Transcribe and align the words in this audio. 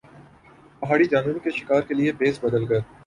پہاڑی 0.81 1.05
جانوروں 1.11 1.39
کے 1.39 1.49
شکار 1.57 1.81
کے 1.81 1.93
لئے 1.93 2.11
بھیس 2.19 2.43
بدل 2.43 2.65
کر 2.65 2.79